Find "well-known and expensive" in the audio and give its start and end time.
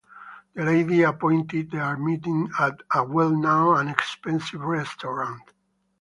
3.03-4.61